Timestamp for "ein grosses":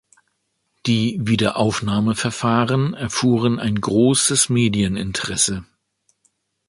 3.59-4.49